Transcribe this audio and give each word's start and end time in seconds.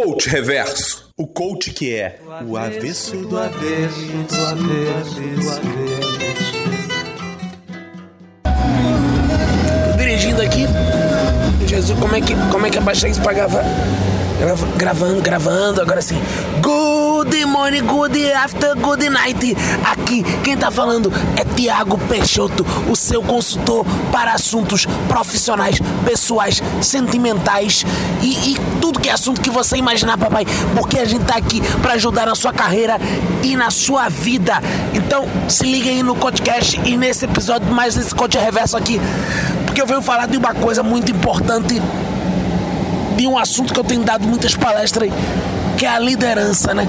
Coach 0.00 0.28
Reverso. 0.28 1.10
O 1.16 1.26
coach 1.26 1.72
que 1.72 1.92
é 1.92 2.20
o 2.46 2.56
avesso 2.56 3.16
do 3.16 3.36
avesso, 3.36 4.00
do 4.00 4.46
avesso, 4.46 5.20
do 5.20 5.50
avesso. 5.50 6.10
Tô 9.90 9.98
dirigindo 9.98 10.40
aqui. 10.40 10.66
Jesus, 11.66 11.98
como 11.98 12.14
é 12.14 12.20
que, 12.20 12.36
como 12.52 12.66
é 12.66 12.70
que 12.70 12.78
abaixei 12.78 13.10
isso 13.10 13.20
pra 13.20 13.32
gravar? 13.32 13.64
Gravando, 14.76 15.20
gravando, 15.20 15.82
agora 15.82 16.00
sim. 16.00 16.22
Good 16.62 16.97
morning, 17.58 17.84
good 17.86 18.32
after, 18.32 18.74
good 18.76 19.08
night. 19.10 19.56
Aqui, 19.84 20.22
quem 20.42 20.56
tá 20.56 20.70
falando 20.70 21.12
é 21.36 21.44
Tiago 21.44 21.98
Peixoto, 22.08 22.64
o 22.90 22.96
seu 22.96 23.22
consultor 23.22 23.84
para 24.12 24.32
assuntos 24.32 24.86
profissionais, 25.08 25.80
pessoais, 26.04 26.62
sentimentais 26.80 27.84
e, 28.22 28.52
e, 28.52 28.58
tudo 28.80 29.00
que 29.00 29.08
é 29.08 29.12
assunto 29.12 29.40
que 29.40 29.50
você 29.50 29.76
imaginar, 29.76 30.16
papai. 30.16 30.46
Porque 30.74 30.98
a 30.98 31.04
gente 31.04 31.24
tá 31.24 31.36
aqui 31.36 31.60
para 31.82 31.94
ajudar 31.94 32.26
na 32.26 32.34
sua 32.34 32.52
carreira 32.52 32.98
e 33.42 33.56
na 33.56 33.70
sua 33.70 34.08
vida. 34.08 34.62
Então, 34.94 35.26
se 35.48 35.64
liga 35.64 35.90
aí 35.90 36.02
no 36.02 36.16
podcast 36.16 36.80
e 36.84 36.96
nesse 36.96 37.24
episódio, 37.24 37.68
mais 37.72 37.96
esse 37.96 38.14
coach 38.14 38.38
reverso 38.38 38.76
aqui, 38.76 39.00
porque 39.66 39.80
eu 39.80 39.86
venho 39.86 40.02
falar 40.02 40.26
de 40.26 40.36
uma 40.36 40.54
coisa 40.54 40.82
muito 40.82 41.10
importante 41.10 41.80
de 43.16 43.26
um 43.26 43.36
assunto 43.36 43.72
que 43.74 43.80
eu 43.80 43.84
tenho 43.84 44.04
dado 44.04 44.26
muitas 44.26 44.54
palestras 44.54 45.10
que 45.76 45.86
é 45.86 45.88
a 45.88 45.98
liderança, 45.98 46.74
né? 46.74 46.88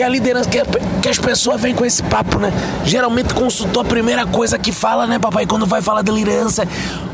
Que 0.00 0.04
a 0.04 0.08
liderança, 0.08 0.48
que, 0.48 0.58
que 1.02 1.08
as 1.10 1.18
pessoas 1.18 1.60
vêm 1.60 1.74
com 1.74 1.84
esse 1.84 2.02
papo, 2.02 2.38
né? 2.38 2.50
Geralmente 2.86 3.34
consultor, 3.34 3.84
a 3.84 3.86
primeira 3.86 4.24
coisa 4.24 4.58
que 4.58 4.72
fala, 4.72 5.06
né, 5.06 5.18
papai, 5.18 5.44
quando 5.44 5.66
vai 5.66 5.82
falar 5.82 6.00
de 6.00 6.10
liderança, 6.10 6.66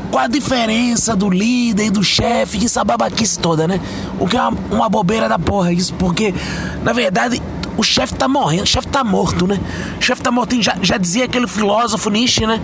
qual 0.09 0.23
a 0.23 0.27
diferença 0.29 1.13
do 1.13 1.29
líder 1.29 1.87
e 1.87 1.89
do 1.89 2.01
chefe, 2.01 2.63
essa 2.63 2.85
babaquice 2.85 3.39
toda, 3.39 3.67
né? 3.67 3.81
O 4.17 4.25
que 4.25 4.37
é 4.37 4.41
uma, 4.41 4.57
uma 4.71 4.87
bobeira 4.87 5.27
da 5.27 5.37
porra 5.37 5.73
isso, 5.73 5.93
porque, 5.95 6.33
na 6.81 6.93
verdade, 6.93 7.41
o 7.75 7.83
chefe 7.83 8.15
tá 8.15 8.25
morrendo, 8.25 8.63
o 8.63 8.67
chefe 8.67 8.87
tá 8.87 9.03
morto, 9.03 9.45
né? 9.45 9.59
O 9.99 10.01
chefe 10.01 10.21
tá 10.21 10.31
morto, 10.31 10.61
já, 10.61 10.77
já 10.81 10.97
dizia 10.97 11.25
aquele 11.25 11.45
filósofo 11.45 12.09
Nietzsche, 12.09 12.47
né? 12.47 12.61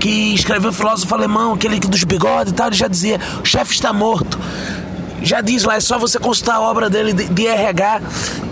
Que 0.00 0.34
escreveu 0.34 0.72
filósofo 0.72 1.14
alemão, 1.14 1.52
aquele 1.52 1.78
dos 1.78 2.02
bigodes 2.02 2.52
e 2.52 2.56
tal, 2.56 2.66
ele 2.66 2.76
já 2.76 2.88
dizia, 2.88 3.20
o 3.40 3.46
chefe 3.46 3.72
está 3.72 3.92
morto 3.92 4.36
já 5.22 5.40
diz 5.40 5.64
lá, 5.64 5.76
é 5.76 5.80
só 5.80 5.98
você 5.98 6.18
consultar 6.18 6.56
a 6.56 6.60
obra 6.60 6.88
dele 6.88 7.12
de, 7.12 7.24
de 7.26 7.46
RH. 7.46 8.00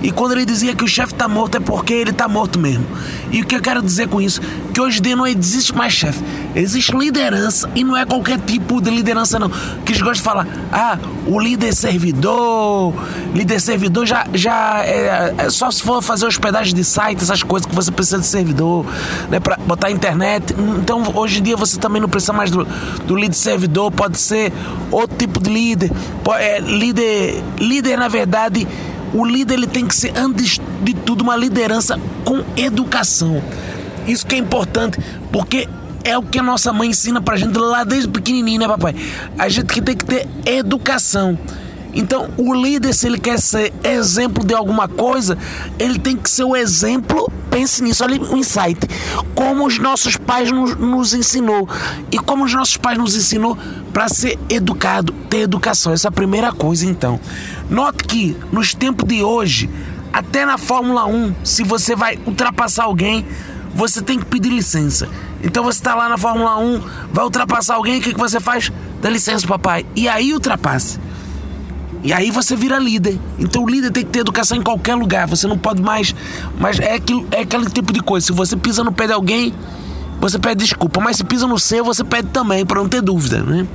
E 0.02 0.10
quando 0.10 0.32
ele 0.32 0.44
dizia 0.44 0.74
que 0.74 0.84
o 0.84 0.88
chefe 0.88 1.14
tá 1.14 1.26
morto, 1.26 1.56
é 1.56 1.60
porque 1.60 1.92
ele 1.92 2.12
tá 2.12 2.28
morto 2.28 2.58
mesmo. 2.58 2.86
E 3.30 3.42
o 3.42 3.46
que 3.46 3.56
eu 3.56 3.60
quero 3.60 3.82
dizer 3.82 4.08
com 4.08 4.20
isso? 4.20 4.40
Que 4.72 4.80
hoje 4.80 5.00
em 5.00 5.02
dia 5.02 5.16
não 5.16 5.26
existe 5.26 5.74
mais 5.74 5.92
chefe. 5.92 6.22
Existe 6.54 6.96
liderança. 6.96 7.68
E 7.74 7.84
não 7.84 7.96
é 7.96 8.04
qualquer 8.04 8.38
tipo 8.38 8.80
de 8.80 8.90
liderança, 8.90 9.38
não. 9.38 9.50
Que 9.50 9.92
eles 9.92 10.00
gostam 10.00 10.12
de 10.14 10.22
falar, 10.22 10.46
ah, 10.72 10.98
o 11.26 11.38
líder 11.38 11.74
servidor. 11.74 12.94
Líder 13.34 13.60
servidor 13.60 14.06
já, 14.06 14.26
já 14.32 14.82
é, 14.84 15.34
é 15.36 15.50
só 15.50 15.70
se 15.70 15.82
for 15.82 16.02
fazer 16.02 16.26
hospedagem 16.26 16.74
de 16.74 16.84
site, 16.84 17.22
essas 17.22 17.42
coisas 17.42 17.68
que 17.68 17.74
você 17.74 17.90
precisa 17.90 18.18
de 18.18 18.26
servidor, 18.26 18.86
né? 19.28 19.40
Pra 19.40 19.56
botar 19.56 19.90
internet. 19.90 20.54
Então 20.80 21.02
hoje 21.14 21.40
em 21.40 21.42
dia 21.42 21.56
você 21.56 21.78
também 21.78 22.00
não 22.00 22.08
precisa 22.08 22.32
mais 22.32 22.50
do, 22.50 22.66
do 23.06 23.16
líder 23.16 23.34
servidor. 23.34 23.90
Pode 23.90 24.18
ser 24.18 24.52
outro 24.90 25.16
tipo 25.16 25.40
de 25.40 25.50
líder. 25.50 25.90
É, 26.38 26.57
líder, 26.60 27.42
líder 27.58 27.98
na 27.98 28.08
verdade, 28.08 28.66
o 29.12 29.24
líder 29.24 29.54
ele 29.54 29.66
tem 29.66 29.86
que 29.86 29.94
ser 29.94 30.12
antes 30.16 30.60
de 30.82 30.94
tudo 30.94 31.22
uma 31.22 31.36
liderança 31.36 31.98
com 32.24 32.42
educação. 32.56 33.42
Isso 34.06 34.26
que 34.26 34.34
é 34.34 34.38
importante, 34.38 34.98
porque 35.32 35.68
é 36.04 36.16
o 36.16 36.22
que 36.22 36.38
a 36.38 36.42
nossa 36.42 36.72
mãe 36.72 36.88
ensina 36.88 37.20
pra 37.20 37.36
gente 37.36 37.58
lá 37.58 37.84
desde 37.84 38.08
pequenininho, 38.08 38.60
né, 38.60 38.68
papai? 38.68 38.94
A 39.38 39.48
gente 39.48 39.66
que 39.66 39.80
tem 39.80 39.96
que 39.96 40.04
ter 40.04 40.26
educação. 40.46 41.38
Então, 41.92 42.28
o 42.36 42.54
líder, 42.54 42.92
se 42.92 43.06
ele 43.06 43.18
quer 43.18 43.38
ser 43.38 43.72
exemplo 43.82 44.44
de 44.44 44.54
alguma 44.54 44.86
coisa, 44.86 45.36
ele 45.78 45.98
tem 45.98 46.16
que 46.16 46.28
ser 46.30 46.44
o 46.44 46.56
exemplo. 46.56 47.30
Pense 47.50 47.82
nisso, 47.82 48.04
olha 48.04 48.20
o 48.20 48.36
insight. 48.36 48.78
Como 49.34 49.66
os 49.66 49.78
nossos 49.78 50.16
pais 50.16 50.52
nos, 50.52 50.76
nos 50.76 51.14
ensinou. 51.14 51.68
E 52.10 52.18
como 52.18 52.44
os 52.44 52.52
nossos 52.52 52.76
pais 52.76 52.98
nos 52.98 53.16
ensinou 53.16 53.56
para 53.92 54.08
ser 54.08 54.38
educado, 54.48 55.12
ter 55.30 55.38
educação. 55.38 55.92
Essa 55.92 56.08
é 56.08 56.10
a 56.10 56.12
primeira 56.12 56.52
coisa, 56.52 56.84
então. 56.86 57.18
Note 57.70 58.04
que 58.04 58.36
nos 58.52 58.74
tempos 58.74 59.08
de 59.08 59.22
hoje, 59.22 59.68
até 60.12 60.44
na 60.44 60.58
Fórmula 60.58 61.06
1, 61.06 61.34
se 61.44 61.62
você 61.64 61.96
vai 61.96 62.18
ultrapassar 62.26 62.84
alguém, 62.84 63.26
você 63.74 64.02
tem 64.02 64.18
que 64.18 64.26
pedir 64.26 64.50
licença. 64.50 65.08
Então 65.42 65.62
você 65.62 65.78
está 65.78 65.94
lá 65.94 66.08
na 66.08 66.18
Fórmula 66.18 66.58
1, 66.58 66.82
vai 67.12 67.24
ultrapassar 67.24 67.74
alguém, 67.74 67.98
o 67.98 68.02
que, 68.02 68.12
que 68.12 68.18
você 68.18 68.40
faz? 68.40 68.72
Dá 69.00 69.08
licença, 69.08 69.46
papai. 69.46 69.86
E 69.94 70.08
aí 70.08 70.32
ultrapasse. 70.32 70.98
E 72.02 72.12
aí 72.12 72.30
você 72.30 72.54
vira 72.54 72.78
líder. 72.78 73.18
Então 73.38 73.64
o 73.64 73.68
líder 73.68 73.90
tem 73.90 74.04
que 74.04 74.10
ter 74.10 74.20
educação 74.20 74.56
em 74.56 74.62
qualquer 74.62 74.94
lugar. 74.94 75.26
Você 75.26 75.46
não 75.46 75.58
pode 75.58 75.82
mais. 75.82 76.14
Mas 76.58 76.78
é, 76.78 76.94
aquilo, 76.94 77.26
é 77.32 77.40
aquele 77.40 77.68
tipo 77.68 77.92
de 77.92 78.00
coisa. 78.00 78.26
Se 78.26 78.32
você 78.32 78.56
pisa 78.56 78.84
no 78.84 78.92
pé 78.92 79.06
de 79.06 79.12
alguém, 79.12 79.52
você 80.20 80.38
pede 80.38 80.64
desculpa. 80.64 81.00
Mas 81.00 81.16
se 81.16 81.24
pisa 81.24 81.46
no 81.46 81.58
seu, 81.58 81.84
você 81.84 82.04
pede 82.04 82.28
também, 82.28 82.64
para 82.64 82.80
não 82.80 82.88
ter 82.88 83.02
dúvida, 83.02 83.42
né? 83.42 83.66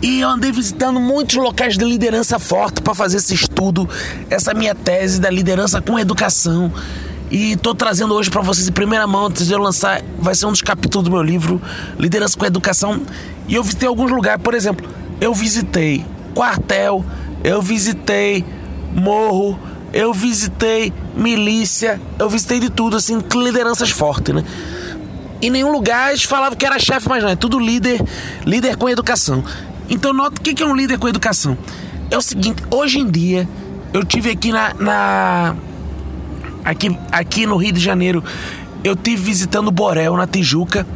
E 0.00 0.20
eu 0.20 0.28
andei 0.28 0.52
visitando 0.52 1.00
muitos 1.00 1.34
locais 1.34 1.76
de 1.76 1.84
liderança 1.84 2.38
forte 2.38 2.80
para 2.80 2.94
fazer 2.94 3.16
esse 3.16 3.34
estudo, 3.34 3.88
essa 4.30 4.54
minha 4.54 4.72
tese 4.72 5.20
da 5.20 5.28
liderança 5.28 5.82
com 5.82 5.98
educação. 5.98 6.72
E 7.30 7.52
estou 7.52 7.74
trazendo 7.74 8.14
hoje 8.14 8.30
para 8.30 8.40
vocês 8.40 8.68
em 8.68 8.72
primeira 8.72 9.06
mão, 9.08 9.26
antes 9.26 9.48
de 9.48 9.52
eu 9.52 9.58
lançar, 9.58 10.00
vai 10.18 10.36
ser 10.36 10.46
um 10.46 10.52
dos 10.52 10.62
capítulos 10.62 11.04
do 11.04 11.10
meu 11.10 11.22
livro, 11.22 11.60
Liderança 11.98 12.38
com 12.38 12.46
Educação. 12.46 13.02
E 13.48 13.56
eu 13.56 13.62
visitei 13.62 13.88
alguns 13.88 14.10
lugares, 14.10 14.42
por 14.42 14.54
exemplo, 14.54 14.88
eu 15.20 15.34
visitei 15.34 16.06
quartel, 16.38 17.04
eu 17.42 17.60
visitei 17.60 18.44
morro, 18.94 19.58
eu 19.92 20.14
visitei 20.14 20.92
milícia, 21.16 22.00
eu 22.16 22.30
visitei 22.30 22.60
de 22.60 22.70
tudo, 22.70 22.96
assim, 22.96 23.20
lideranças 23.34 23.90
fortes, 23.90 24.32
né? 24.32 24.44
Em 25.42 25.50
nenhum 25.50 25.72
lugar 25.72 26.10
eles 26.10 26.22
falavam 26.22 26.56
que 26.56 26.64
era 26.64 26.78
chefe, 26.78 27.08
mas 27.08 27.24
não, 27.24 27.30
é 27.30 27.34
tudo 27.34 27.58
líder, 27.58 28.00
líder 28.46 28.76
com 28.76 28.88
educação. 28.88 29.42
Então 29.90 30.12
nota 30.12 30.36
o 30.36 30.40
que 30.40 30.62
é 30.62 30.64
um 30.64 30.76
líder 30.76 30.96
com 30.96 31.08
educação. 31.08 31.58
É 32.08 32.16
o 32.16 32.22
seguinte, 32.22 32.62
hoje 32.70 33.00
em 33.00 33.10
dia, 33.10 33.48
eu 33.92 34.04
tive 34.04 34.30
aqui 34.30 34.52
na, 34.52 34.74
na 34.74 35.56
aqui, 36.64 36.96
aqui 37.10 37.46
no 37.46 37.56
Rio 37.56 37.72
de 37.72 37.80
Janeiro, 37.80 38.22
eu 38.84 38.94
tive 38.94 39.20
visitando 39.22 39.72
Borel 39.72 40.16
na 40.16 40.26
Tijuca 40.28 40.86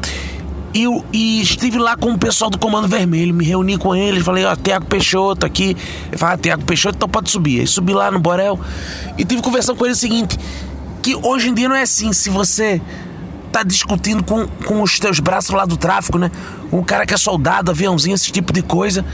e, 0.75 0.87
e, 1.13 1.43
estive 1.43 1.79
lá 1.79 1.97
com 1.97 2.13
o 2.13 2.19
pessoal 2.19 2.51
do 2.51 2.59
Comando 2.59 2.89
Vermelho, 2.89 3.35
me 3.35 3.45
reuni 3.45 3.77
com 3.77 3.95
eles, 3.95 4.25
falei, 4.25 4.45
ó, 4.45 4.57
Tiago 4.57 4.87
Peixoto 4.87 5.45
aqui. 5.45 5.77
Ele 6.09 6.17
falou, 6.17 6.35
ah, 6.35 6.39
Tiago 6.39 6.65
Peixoto, 6.65 6.97
então 6.97 7.09
pode 7.09 7.31
subir. 7.31 7.61
Aí 7.61 7.67
subi 7.67 7.93
lá 7.93 8.11
no 8.11 8.19
Borel 8.19 8.59
e 9.19 9.25
tive 9.25 9.43
conversando 9.43 9.77
com 9.77 9.85
ele 9.85 9.93
o 9.93 9.97
seguinte: 9.97 10.39
que 11.03 11.15
hoje 11.15 11.51
em 11.51 11.55
dia 11.55 11.69
não 11.69 11.77
é 11.77 11.83
assim, 11.83 12.13
se 12.13 12.31
você 12.31 12.81
tá 13.53 13.63
discutindo 13.63 14.25
com, 14.25 14.47
com 14.47 14.81
os 14.81 14.99
teus 14.99 15.21
braços 15.21 15.51
lá 15.51 15.67
do 15.67 15.77
tráfico, 15.77 16.17
né? 16.17 16.31
O 16.71 16.83
cara 16.83 17.05
que 17.05 17.13
é 17.13 17.19
soldado, 17.19 17.71
aviãozinho, 17.71 18.15
esse 18.15 18.33
tipo 18.33 18.51
de 18.51 18.63
coisa. 18.63 19.05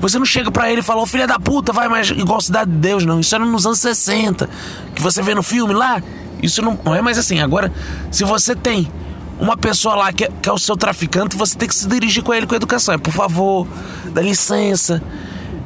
Você 0.00 0.18
não 0.18 0.26
chega 0.26 0.50
para 0.50 0.70
ele 0.70 0.80
e 0.80 0.84
fala, 0.84 1.00
ô 1.00 1.06
filha 1.06 1.26
da 1.26 1.38
puta, 1.38 1.72
vai 1.72 1.88
mais 1.88 2.10
igual 2.10 2.40
Cidade 2.40 2.70
de 2.70 2.76
Deus, 2.76 3.06
não. 3.06 3.20
Isso 3.20 3.34
era 3.34 3.44
nos 3.46 3.64
anos 3.64 3.78
60. 3.78 4.50
Que 4.94 5.00
você 5.00 5.22
vê 5.22 5.34
no 5.34 5.42
filme 5.42 5.72
lá, 5.72 6.02
isso 6.42 6.60
não, 6.60 6.78
não 6.84 6.94
é 6.94 7.00
mais 7.00 7.16
assim. 7.16 7.40
Agora, 7.40 7.72
se 8.10 8.24
você 8.24 8.54
tem 8.54 8.90
uma 9.38 9.56
pessoa 9.56 9.94
lá 9.94 10.12
que 10.12 10.24
é, 10.24 10.28
que 10.28 10.48
é, 10.48 10.52
o 10.52 10.58
seu 10.58 10.76
traficante, 10.76 11.36
você 11.36 11.56
tem 11.56 11.68
que 11.68 11.74
se 11.74 11.86
dirigir 11.86 12.22
com 12.22 12.32
ele 12.32 12.46
com 12.46 12.54
educação. 12.54 12.94
É, 12.94 12.98
por 12.98 13.12
favor, 13.12 13.66
dá 14.12 14.22
licença. 14.22 15.02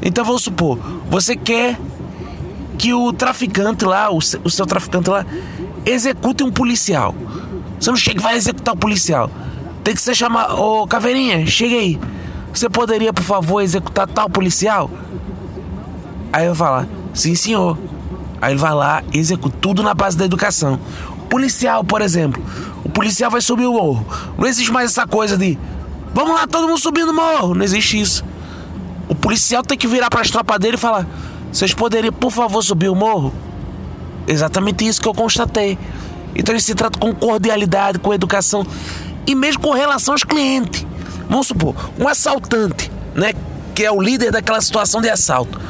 Então 0.03 0.25
vamos 0.25 0.43
supor, 0.43 0.79
você 1.11 1.37
quer 1.37 1.79
que 2.79 2.95
o 2.95 3.13
traficante 3.13 3.85
lá, 3.85 4.11
o, 4.11 4.17
o 4.17 4.51
seu 4.51 4.65
traficante 4.65 5.11
lá, 5.11 5.27
execute 5.85 6.43
um 6.43 6.51
policial. 6.51 7.15
Você 7.79 7.91
não 7.91 7.97
chega 7.97 8.19
e 8.19 8.23
vai 8.23 8.37
executar 8.37 8.75
o 8.75 8.77
um 8.77 8.81
policial. 8.81 9.31
Tem 9.85 9.95
que 9.95 10.01
ser 10.01 10.15
chamar. 10.15 10.55
Ô 10.55 10.87
Caveirinha, 10.87 11.47
chega 11.47 11.77
aí. 11.77 11.99
Você 12.53 12.69
poderia, 12.69 13.13
por 13.13 13.23
favor, 13.23 13.61
executar 13.61 14.07
tal 14.07 14.29
policial? 14.29 14.91
Aí 16.33 16.47
eu 16.47 16.55
falar, 16.55 16.87
sim 17.15 17.35
senhor. 17.35 17.79
Aí 18.41 18.53
ele 18.53 18.61
vai 18.61 18.75
lá, 18.75 19.03
executa 19.13 19.57
tudo 19.61 19.83
na 19.83 19.95
base 19.95 20.17
da 20.17 20.25
educação. 20.25 20.79
Policial, 21.29 21.85
por 21.85 22.03
exemplo. 22.03 22.43
O 22.85 22.89
policial 22.89 23.31
vai 23.31 23.41
subir 23.41 23.67
o 23.67 23.73
morro. 23.73 24.07
Não 24.39 24.47
existe 24.47 24.73
mais 24.73 24.91
essa 24.91 25.07
coisa 25.07 25.37
de 25.37 25.59
vamos 26.15 26.35
lá, 26.35 26.47
todo 26.47 26.67
mundo 26.67 26.79
subindo 26.79 27.11
o 27.11 27.15
morro. 27.15 27.55
Não 27.55 27.65
existe 27.65 28.01
isso. 28.01 28.25
O 29.09 29.15
policial 29.15 29.63
tem 29.63 29.77
que 29.77 29.87
virar 29.87 30.09
para 30.09 30.21
as 30.21 30.31
tropas 30.31 30.59
dele 30.59 30.77
e 30.77 30.79
falar: 30.79 31.07
vocês 31.53 31.75
poderiam, 31.75 32.13
por 32.13 32.31
favor, 32.31 32.63
subir 32.63 32.89
o 32.89 32.95
morro? 32.95 33.35
Exatamente 34.27 34.87
isso 34.87 35.01
que 35.01 35.09
eu 35.09 35.15
constatei. 35.15 35.79
Então 36.35 36.55
ele 36.55 36.61
se 36.61 36.75
trata 36.75 36.99
com 36.99 37.13
cordialidade, 37.15 37.99
com 37.99 38.15
educação 38.15 38.65
e 39.27 39.35
mesmo 39.35 39.61
com 39.61 39.73
relação 39.73 40.15
aos 40.15 40.25
clientes. 40.25 40.87
Vamos 41.29 41.49
supor, 41.49 41.75
um 41.99 42.09
assaltante, 42.09 42.91
né? 43.15 43.33
Que 43.75 43.85
é 43.85 43.91
o 43.91 44.01
líder 44.01 44.33
daquela 44.33 44.61
situação 44.61 45.01
de 45.01 45.09
assalto. 45.09 45.61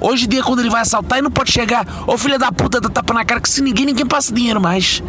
Hoje 0.00 0.24
em 0.24 0.28
dia, 0.28 0.42
quando 0.42 0.60
ele 0.60 0.70
vai 0.70 0.82
assaltar, 0.82 1.18
ele 1.18 1.24
não 1.24 1.30
pode 1.30 1.52
chegar, 1.52 1.86
ô 2.06 2.18
filha 2.18 2.38
da 2.38 2.50
puta, 2.50 2.80
dá 2.80 2.88
tapa 2.88 3.14
na 3.14 3.24
cara, 3.24 3.40
que 3.40 3.48
se 3.48 3.62
ninguém, 3.62 3.86
ninguém 3.86 4.04
passa 4.04 4.34
dinheiro 4.34 4.60
mais. 4.60 5.02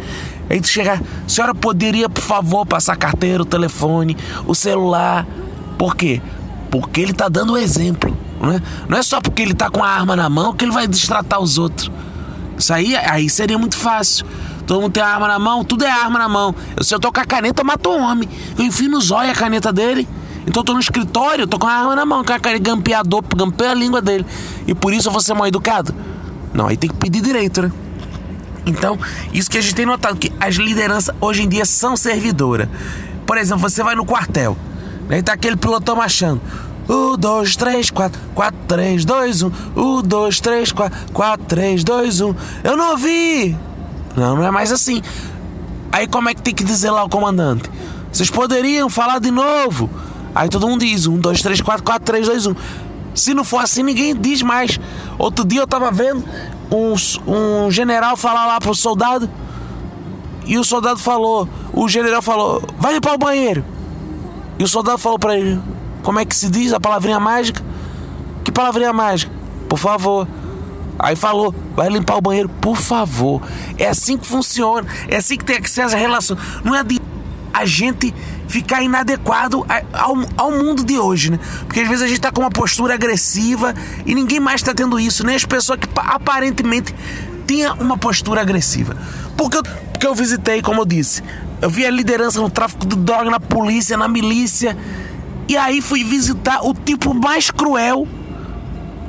Aí 0.48 0.60
tu 0.60 0.68
chegar, 0.68 1.00
senhora 1.26 1.54
poderia, 1.54 2.08
por 2.08 2.20
favor, 2.20 2.66
passar 2.66 2.92
a 2.92 2.96
carteira, 2.96 3.42
o 3.42 3.46
telefone, 3.46 4.16
o 4.46 4.54
celular. 4.54 5.26
Por 5.78 5.96
quê? 5.96 6.20
Porque 6.70 7.00
ele 7.00 7.12
tá 7.12 7.28
dando 7.28 7.54
o 7.54 7.58
exemplo. 7.58 8.16
Não 8.40 8.52
é, 8.52 8.62
não 8.88 8.98
é 8.98 9.02
só 9.02 9.20
porque 9.20 9.42
ele 9.42 9.54
tá 9.54 9.70
com 9.70 9.82
a 9.82 9.88
arma 9.88 10.14
na 10.14 10.28
mão 10.28 10.52
que 10.52 10.64
ele 10.64 10.72
vai 10.72 10.86
destratar 10.86 11.40
os 11.40 11.56
outros. 11.58 11.90
Isso 12.58 12.72
aí, 12.72 12.94
aí 12.96 13.28
seria 13.28 13.58
muito 13.58 13.76
fácil. 13.76 14.26
Todo 14.66 14.80
mundo 14.80 14.92
tem 14.92 15.02
a 15.02 15.06
arma 15.06 15.28
na 15.28 15.38
mão, 15.38 15.64
tudo 15.64 15.84
é 15.84 15.90
arma 15.90 16.18
na 16.18 16.28
mão. 16.28 16.54
Eu, 16.76 16.84
se 16.84 16.94
eu 16.94 17.00
tô 17.00 17.12
com 17.12 17.20
a 17.20 17.24
caneta, 17.24 17.64
mato 17.64 17.90
um 17.90 18.02
homem. 18.02 18.28
Eu 18.58 18.64
enfio 18.64 18.88
no 18.88 19.00
zóio 19.00 19.30
a 19.30 19.34
caneta 19.34 19.72
dele. 19.72 20.08
Então 20.46 20.60
eu 20.60 20.64
tô 20.64 20.74
no 20.74 20.80
escritório, 20.80 21.42
eu 21.42 21.46
tô 21.46 21.58
com 21.58 21.66
a 21.66 21.72
arma 21.72 21.96
na 21.96 22.04
mão, 22.04 22.22
com 22.22 22.32
a 22.32 22.38
cara 22.38 22.58
gampeador, 22.58 23.22
gampeia 23.34 23.70
a 23.70 23.74
língua 23.74 24.02
dele. 24.02 24.26
E 24.66 24.74
por 24.74 24.92
isso 24.92 25.08
eu 25.08 25.12
vou 25.12 25.20
ser 25.20 25.34
mal 25.34 25.46
educado? 25.46 25.94
Não, 26.52 26.66
aí 26.66 26.76
tem 26.76 26.88
que 26.88 26.96
pedir 26.96 27.22
direito, 27.22 27.62
né? 27.62 27.72
Então, 28.66 28.98
isso 29.32 29.50
que 29.50 29.58
a 29.58 29.60
gente 29.60 29.74
tem 29.74 29.86
notado, 29.86 30.16
que 30.16 30.32
as 30.40 30.54
lideranças 30.54 31.14
hoje 31.20 31.42
em 31.42 31.48
dia 31.48 31.64
são 31.64 31.96
servidoras. 31.96 32.68
Por 33.26 33.38
exemplo, 33.38 33.68
você 33.68 33.82
vai 33.82 33.94
no 33.94 34.04
quartel, 34.04 34.56
aí 35.08 35.22
tá 35.22 35.32
aquele 35.32 35.56
pilotão 35.56 35.96
marchando. 35.96 36.40
Um, 36.88 37.16
dois, 37.16 37.56
três, 37.56 37.90
quatro, 37.90 38.20
quatro, 38.34 38.58
três, 38.68 39.04
dois, 39.04 39.42
um. 39.42 39.50
Um, 39.74 40.02
dois, 40.02 40.38
três, 40.38 40.70
quatro, 40.70 40.98
quatro, 41.12 41.46
três, 41.46 41.82
dois, 41.82 42.20
um. 42.20 42.34
Eu 42.62 42.76
não 42.76 42.90
ouvi! 42.90 43.56
Não, 44.14 44.36
não 44.36 44.44
é 44.44 44.50
mais 44.50 44.70
assim. 44.70 45.00
Aí 45.90 46.06
como 46.06 46.28
é 46.28 46.34
que 46.34 46.42
tem 46.42 46.54
que 46.54 46.64
dizer 46.64 46.90
lá 46.90 47.02
o 47.04 47.08
comandante? 47.08 47.70
Vocês 48.12 48.30
poderiam 48.30 48.90
falar 48.90 49.18
de 49.18 49.30
novo? 49.30 49.88
Aí 50.34 50.48
todo 50.48 50.68
mundo 50.68 50.84
diz: 50.84 51.06
um, 51.06 51.16
dois, 51.18 51.40
três, 51.40 51.60
quatro, 51.60 51.84
quatro, 51.84 52.04
três, 52.04 52.26
dois, 52.26 52.46
um. 52.46 52.54
Se 53.14 53.32
não 53.32 53.44
for 53.44 53.58
assim, 53.58 53.82
ninguém 53.82 54.14
diz 54.14 54.42
mais. 54.42 54.78
Outro 55.18 55.44
dia 55.44 55.60
eu 55.60 55.66
tava 55.66 55.90
vendo 55.90 56.22
um, 56.74 56.94
um 57.26 57.70
general 57.70 58.16
falar 58.16 58.46
lá 58.46 58.60
pro 58.60 58.74
soldado. 58.74 59.28
E 60.46 60.58
o 60.58 60.64
soldado 60.64 61.00
falou, 61.00 61.48
o 61.72 61.88
general 61.88 62.20
falou, 62.20 62.62
vai 62.78 62.94
limpar 62.94 63.14
o 63.14 63.18
banheiro. 63.18 63.64
E 64.58 64.64
o 64.64 64.68
soldado 64.68 64.98
falou 64.98 65.18
para 65.18 65.36
ele, 65.36 65.60
como 66.02 66.18
é 66.18 66.24
que 66.24 66.36
se 66.36 66.50
diz 66.50 66.72
a 66.72 66.80
palavrinha 66.80 67.18
mágica? 67.18 67.62
Que 68.44 68.52
palavrinha 68.52 68.92
mágica? 68.92 69.32
Por 69.68 69.78
favor. 69.78 70.28
Aí 70.98 71.16
falou, 71.16 71.54
vai 71.74 71.88
limpar 71.88 72.16
o 72.16 72.20
banheiro, 72.20 72.48
por 72.60 72.76
favor. 72.76 73.42
É 73.78 73.88
assim 73.88 74.18
que 74.18 74.26
funciona. 74.26 74.86
É 75.08 75.16
assim 75.16 75.36
que 75.36 75.44
tem 75.44 75.60
que 75.60 75.68
ser 75.68 75.82
essa 75.82 75.96
relação. 75.96 76.36
Não 76.62 76.74
é 76.74 76.84
de 76.84 77.00
a 77.52 77.64
gente 77.64 78.12
ficar 78.48 78.82
inadequado 78.82 79.64
ao, 79.92 80.16
ao 80.36 80.50
mundo 80.52 80.84
de 80.84 80.98
hoje, 80.98 81.30
né? 81.30 81.38
Porque 81.66 81.80
às 81.80 81.88
vezes 81.88 82.02
a 82.02 82.08
gente 82.08 82.20
tá 82.20 82.30
com 82.30 82.40
uma 82.40 82.50
postura 82.50 82.94
agressiva 82.94 83.74
e 84.04 84.14
ninguém 84.14 84.40
mais 84.40 84.62
tá 84.62 84.74
tendo 84.74 84.98
isso, 84.98 85.24
nem 85.24 85.34
as 85.34 85.44
pessoas 85.44 85.78
que 85.78 85.88
aparentemente 85.96 86.94
tinha 87.46 87.74
uma 87.74 87.96
postura 87.96 88.40
agressiva. 88.40 88.96
Porque 89.36 89.56
eu, 89.56 89.62
porque 89.62 90.06
eu 90.06 90.14
visitei, 90.14 90.60
como 90.62 90.80
eu 90.80 90.84
disse, 90.84 91.22
eu 91.60 91.70
vi 91.70 91.86
a 91.86 91.90
liderança 91.90 92.40
no 92.40 92.50
tráfico 92.50 92.86
de 92.86 92.96
droga, 92.96 93.30
na 93.30 93.40
polícia, 93.40 93.96
na 93.96 94.08
milícia. 94.08 94.76
E 95.48 95.56
aí 95.56 95.80
fui 95.80 96.04
visitar 96.04 96.60
o 96.62 96.74
tipo 96.74 97.14
mais 97.14 97.50
cruel, 97.50 98.06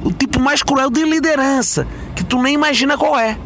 o 0.03 0.11
tipo 0.11 0.39
mais 0.39 0.61
cruel 0.61 0.89
de 0.89 1.03
liderança, 1.03 1.87
que 2.15 2.23
tu 2.23 2.41
nem 2.41 2.53
imagina 2.53 2.97
qual 2.97 3.17
é. 3.17 3.37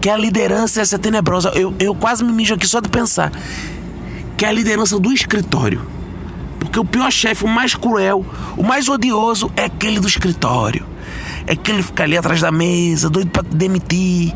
Que 0.00 0.08
a 0.08 0.16
liderança 0.16 0.80
essa 0.80 0.98
tenebrosa. 0.98 1.50
Eu, 1.54 1.74
eu 1.78 1.94
quase 1.94 2.24
me 2.24 2.32
mijo 2.32 2.54
aqui 2.54 2.66
só 2.66 2.80
de 2.80 2.88
pensar. 2.88 3.32
Que 4.36 4.44
é 4.44 4.48
a 4.48 4.52
liderança 4.52 4.98
do 4.98 5.12
escritório. 5.12 5.86
Porque 6.58 6.78
o 6.78 6.84
pior 6.84 7.10
chefe, 7.10 7.44
o 7.44 7.48
mais 7.48 7.74
cruel, 7.74 8.24
o 8.56 8.62
mais 8.62 8.88
odioso 8.88 9.50
é 9.56 9.64
aquele 9.64 10.00
do 10.00 10.08
escritório. 10.08 10.84
É 11.46 11.52
aquele 11.52 11.78
que 11.78 11.84
fica 11.84 12.02
ali 12.02 12.16
atrás 12.16 12.40
da 12.40 12.50
mesa, 12.50 13.10
doido 13.10 13.30
pra 13.30 13.42
te 13.42 13.54
demitir, 13.54 14.34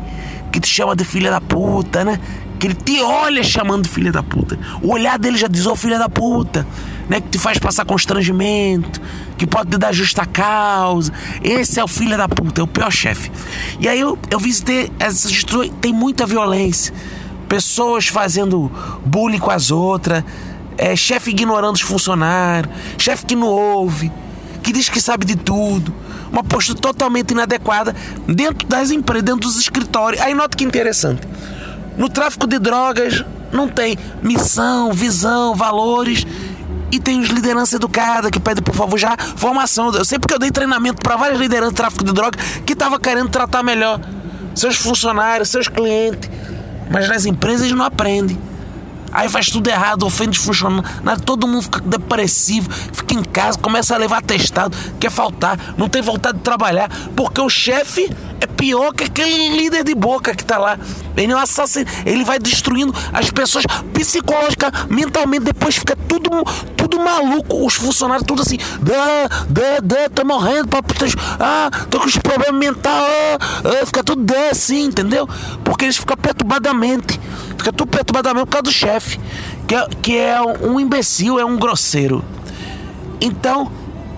que 0.51 0.59
te 0.59 0.67
chama 0.67 0.95
de 0.95 1.03
filha 1.03 1.31
da 1.31 1.41
puta, 1.41 2.05
né? 2.05 2.19
Que 2.59 2.67
ele 2.67 2.75
te 2.75 3.01
olha 3.01 3.43
chamando 3.43 3.83
de 3.83 3.89
filha 3.89 4.11
da 4.11 4.21
puta. 4.21 4.59
O 4.81 4.91
olhar 4.91 5.17
dele 5.17 5.37
já 5.37 5.47
diz, 5.47 5.65
ô 5.65 5.71
oh, 5.71 5.75
filha 5.75 5.97
da 5.97 6.09
puta, 6.09 6.67
né? 7.09 7.19
Que 7.19 7.29
te 7.29 7.39
faz 7.39 7.57
passar 7.57 7.85
constrangimento, 7.85 9.01
que 9.37 9.47
pode 9.47 9.71
te 9.71 9.77
dar 9.77 9.91
justa 9.91 10.25
causa. 10.25 11.11
Esse 11.43 11.79
é 11.79 11.83
o 11.83 11.87
filho 11.87 12.15
da 12.17 12.27
puta, 12.27 12.61
é 12.61 12.63
o 12.63 12.67
pior 12.67 12.91
chefe. 12.91 13.31
E 13.79 13.87
aí 13.87 13.99
eu, 13.99 14.17
eu 14.29 14.39
visitei 14.39 14.91
essas 14.99 15.43
tem 15.81 15.93
muita 15.93 16.25
violência. 16.25 16.93
Pessoas 17.49 18.07
fazendo 18.07 18.71
bullying 19.05 19.39
com 19.39 19.51
as 19.51 19.71
outras, 19.71 20.23
é, 20.77 20.95
chefe 20.95 21.31
ignorando 21.31 21.75
os 21.75 21.81
funcionários, 21.81 22.73
chefe 22.97 23.25
que 23.25 23.35
não 23.35 23.47
ouve, 23.47 24.09
que 24.63 24.71
diz 24.71 24.87
que 24.87 25.01
sabe 25.01 25.25
de 25.25 25.35
tudo 25.35 25.93
uma 26.31 26.43
postura 26.43 26.79
totalmente 26.79 27.31
inadequada 27.31 27.95
dentro 28.27 28.67
das 28.67 28.91
empresas, 28.91 29.23
dentro 29.23 29.41
dos 29.41 29.59
escritórios. 29.59 30.21
Aí 30.21 30.33
nota 30.33 30.55
que 30.55 30.63
interessante. 30.63 31.27
No 31.97 32.07
tráfico 32.07 32.47
de 32.47 32.59
drogas 32.59 33.25
não 33.51 33.67
tem 33.67 33.97
missão, 34.21 34.93
visão, 34.93 35.55
valores 35.55 36.25
e 36.91 36.99
tem 36.99 37.19
os 37.19 37.29
liderança 37.29 37.75
educada 37.75 38.31
que 38.31 38.39
pede 38.39 38.61
por 38.61 38.73
favor 38.73 38.97
já 38.97 39.17
formação. 39.35 39.93
Eu 39.93 40.05
sei 40.05 40.17
porque 40.17 40.33
eu 40.33 40.39
dei 40.39 40.51
treinamento 40.51 41.01
para 41.01 41.15
várias 41.15 41.39
lideranças 41.39 41.73
de 41.73 41.77
tráfico 41.77 42.03
de 42.05 42.13
drogas 42.13 42.39
que 42.65 42.73
estavam 42.73 42.99
querendo 42.99 43.29
tratar 43.29 43.63
melhor 43.63 43.99
seus 44.55 44.75
funcionários, 44.75 45.49
seus 45.49 45.67
clientes, 45.67 46.29
mas 46.89 47.07
nas 47.07 47.25
empresas 47.25 47.71
não 47.71 47.85
aprendem. 47.85 48.37
Aí 49.11 49.27
faz 49.27 49.49
tudo 49.49 49.67
errado, 49.69 50.05
ofende 50.05 50.37
funcionário, 50.37 51.21
todo 51.25 51.47
mundo 51.47 51.63
fica 51.63 51.81
depressivo, 51.81 52.69
fica 52.93 53.15
em 53.15 53.23
casa, 53.23 53.57
começa 53.57 53.95
a 53.95 53.97
levar 53.97 54.21
testado, 54.21 54.77
quer 54.99 55.09
faltar, 55.09 55.57
não 55.77 55.89
tem 55.89 56.01
vontade 56.01 56.37
de 56.37 56.43
trabalhar, 56.43 56.89
porque 57.15 57.41
o 57.41 57.49
chefe 57.49 58.09
é 58.39 58.45
pior 58.45 58.93
que 58.93 59.05
aquele 59.05 59.57
líder 59.57 59.83
de 59.83 59.95
boca 59.95 60.35
que 60.35 60.45
tá 60.45 60.57
lá. 60.57 60.77
Ele 61.17 61.33
é 61.33 61.35
um 61.35 61.39
assassino, 61.39 61.87
ele 62.05 62.23
vai 62.23 62.37
destruindo 62.37 62.93
as 63.11 63.31
pessoas 63.31 63.65
psicológica, 63.93 64.71
mentalmente, 64.89 65.45
depois 65.45 65.75
fica 65.75 65.95
tudo, 66.07 66.29
tudo 66.89 67.03
maluco, 67.03 67.65
os 67.65 67.75
funcionários 67.75 68.25
tudo 68.25 68.41
assim, 68.41 68.57
dã, 68.81 69.27
dã, 69.47 69.77
dã, 69.81 70.09
tô 70.09 70.25
morrendo, 70.25 70.67
papo, 70.67 70.93
ah, 71.39 71.69
tô 71.89 71.99
com 71.99 72.07
os 72.07 72.17
problemas 72.17 72.59
mentais, 72.59 73.37
ah, 73.39 73.81
ah, 73.81 73.85
fica 73.85 74.03
tudo 74.03 74.33
assim, 74.51 74.85
entendeu? 74.85 75.29
Porque 75.63 75.85
eles 75.85 75.97
ficam 75.97 76.17
perturbadamente. 76.17 77.19
Fica 77.49 77.71
tudo 77.71 77.89
perturbadamente 77.89 78.45
por 78.45 78.51
causa 78.51 78.63
do 78.63 78.71
chefe, 78.71 79.19
que 79.67 79.75
é, 79.75 79.87
que 80.01 80.17
é 80.17 80.41
um 80.41 80.79
imbecil, 80.79 81.39
é 81.39 81.45
um 81.45 81.57
grosseiro. 81.57 82.23
Então, 83.21 83.71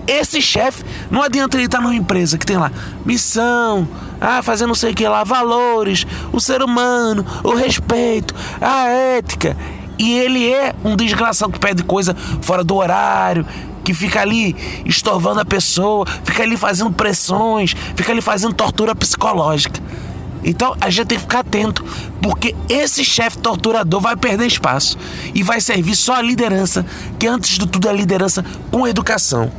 esse 0.06 0.40
chefe, 0.40 0.84
não 1.10 1.22
adianta 1.22 1.56
ele 1.56 1.64
estar 1.66 1.80
numa 1.80 1.94
empresa 1.94 2.38
que 2.38 2.46
tem 2.46 2.56
lá 2.56 2.70
missão, 3.04 3.86
ah, 4.20 4.42
fazer 4.42 4.66
não 4.66 4.74
sei 4.74 4.92
o 4.92 4.94
que 4.94 5.06
lá, 5.06 5.24
valores, 5.24 6.06
o 6.32 6.40
ser 6.40 6.62
humano, 6.62 7.26
o 7.42 7.54
respeito, 7.54 8.34
a 8.60 8.86
ética. 8.88 9.56
E 10.02 10.18
ele 10.18 10.52
é 10.52 10.74
um 10.84 10.96
desgraçado 10.96 11.52
que 11.52 11.60
pede 11.60 11.84
coisa 11.84 12.12
fora 12.40 12.64
do 12.64 12.74
horário, 12.74 13.46
que 13.84 13.94
fica 13.94 14.20
ali 14.20 14.56
estorvando 14.84 15.38
a 15.38 15.44
pessoa, 15.44 16.04
fica 16.24 16.42
ali 16.42 16.56
fazendo 16.56 16.90
pressões, 16.90 17.76
fica 17.94 18.10
ali 18.10 18.20
fazendo 18.20 18.52
tortura 18.52 18.96
psicológica. 18.96 19.80
Então 20.42 20.76
a 20.80 20.90
gente 20.90 21.06
tem 21.06 21.18
que 21.18 21.22
ficar 21.22 21.38
atento, 21.38 21.84
porque 22.20 22.52
esse 22.68 23.04
chefe 23.04 23.38
torturador 23.38 24.00
vai 24.00 24.16
perder 24.16 24.44
espaço 24.44 24.98
e 25.32 25.40
vai 25.40 25.60
servir 25.60 25.94
só 25.94 26.14
a 26.16 26.20
liderança, 26.20 26.84
que 27.16 27.28
antes 27.28 27.56
de 27.56 27.68
tudo 27.68 27.86
é 27.86 27.90
a 27.92 27.94
liderança 27.94 28.44
com 28.72 28.88
educação. 28.88 29.52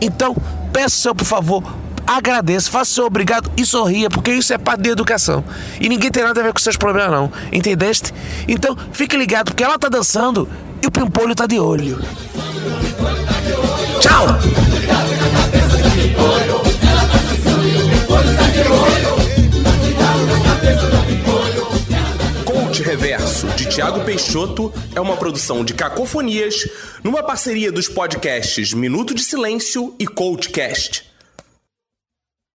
Então, 0.00 0.36
peço 0.72 0.96
seu, 0.96 1.14
por 1.14 1.24
favor, 1.24 1.62
agradeça, 2.06 2.70
faça 2.70 2.94
seu 2.94 3.06
obrigado 3.06 3.50
e 3.56 3.64
sorria, 3.64 4.08
porque 4.08 4.32
isso 4.32 4.52
é 4.52 4.58
parte 4.58 4.82
de 4.82 4.90
educação. 4.90 5.44
E 5.80 5.88
ninguém 5.88 6.10
tem 6.10 6.22
nada 6.22 6.40
a 6.40 6.44
ver 6.44 6.52
com 6.52 6.58
seus 6.58 6.76
problemas, 6.76 7.10
não. 7.10 7.32
Entendeste? 7.52 8.12
Então, 8.46 8.76
fique 8.92 9.16
ligado, 9.16 9.46
porque 9.46 9.64
ela 9.64 9.78
tá 9.78 9.88
dançando 9.88 10.48
e 10.82 10.86
o 10.86 10.90
pimpolho 10.90 11.34
tá 11.34 11.46
de 11.46 11.58
olho. 11.58 11.98
Tchau! 14.00 14.26
Reverso, 22.86 23.48
de 23.48 23.66
Tiago 23.66 24.04
Peixoto, 24.04 24.72
é 24.94 25.00
uma 25.00 25.16
produção 25.16 25.64
de 25.64 25.74
Cacofonias, 25.74 26.68
numa 27.02 27.20
parceria 27.20 27.72
dos 27.72 27.88
podcasts 27.88 28.72
Minuto 28.72 29.12
de 29.12 29.22
Silêncio 29.22 29.92
e 29.98 30.06
Coachcast. 30.06 31.04